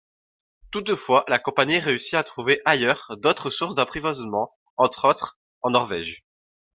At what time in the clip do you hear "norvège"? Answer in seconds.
5.69-6.25